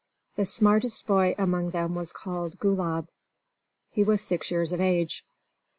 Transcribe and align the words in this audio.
The 0.35 0.45
smartest 0.47 1.05
boy 1.05 1.35
among 1.37 1.69
them 1.69 1.93
was 1.93 2.11
called 2.11 2.57
Gulab. 2.59 3.07
He 3.91 4.03
was 4.03 4.21
six 4.21 4.49
years 4.49 4.71
of 4.73 4.81
age. 4.81 5.23